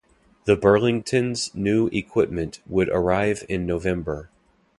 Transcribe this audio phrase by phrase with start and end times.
[0.45, 4.31] The Burlington's new equipment would arrive in November.